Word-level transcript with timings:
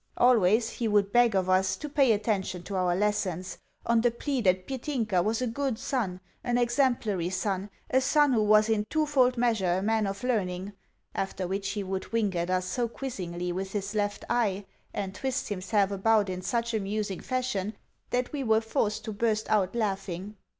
Always 0.17 0.71
he 0.71 0.87
would 0.87 1.11
beg 1.13 1.35
of 1.35 1.47
us 1.47 1.75
to 1.77 1.87
pay 1.87 2.11
attention 2.11 2.63
to 2.63 2.75
our 2.75 2.95
lessons, 2.95 3.59
on 3.85 4.01
the 4.01 4.09
plea 4.09 4.41
that 4.41 4.65
Petinka 4.67 5.21
was 5.21 5.43
a 5.43 5.45
good 5.45 5.77
son, 5.77 6.19
an 6.43 6.57
exemplary 6.57 7.29
son, 7.29 7.69
a 7.87 8.01
son 8.01 8.33
who 8.33 8.41
was 8.41 8.67
in 8.67 8.85
twofold 8.89 9.37
measure 9.37 9.73
a 9.77 9.83
man 9.83 10.07
of 10.07 10.23
learning; 10.23 10.73
after 11.13 11.47
which 11.47 11.69
he 11.73 11.83
would 11.83 12.11
wink 12.11 12.35
at 12.35 12.49
us 12.49 12.65
so 12.65 12.87
quizzingly 12.89 13.51
with 13.51 13.73
his 13.73 13.93
left 13.93 14.25
eye, 14.27 14.65
and 14.91 15.13
twist 15.13 15.49
himself 15.49 15.91
about 15.91 16.31
in 16.31 16.41
such 16.41 16.73
amusing 16.73 17.19
fashion, 17.19 17.75
that 18.09 18.31
we 18.33 18.43
were 18.43 18.59
forced 18.59 19.05
to 19.05 19.13
burst 19.13 19.47
out 19.51 19.75
laughing. 19.75 20.35